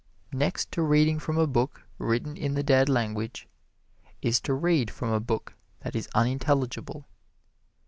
Next 0.33 0.71
to 0.71 0.81
reading 0.81 1.19
from 1.19 1.37
a 1.37 1.45
book 1.45 1.83
written 1.99 2.35
in 2.35 2.55
the 2.55 2.63
dead 2.63 2.89
language, 2.89 3.47
is 4.19 4.39
to 4.41 4.53
read 4.55 4.89
from 4.89 5.11
a 5.11 5.19
book 5.19 5.53
that 5.81 5.95
is 5.95 6.09
unintelligible. 6.15 7.05